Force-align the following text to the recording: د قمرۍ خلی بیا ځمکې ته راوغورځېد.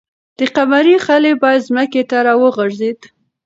د 0.37 0.39
قمرۍ 0.55 0.95
خلی 1.05 1.31
بیا 1.41 1.61
ځمکې 1.67 2.01
ته 2.09 2.17
راوغورځېد. 2.27 2.99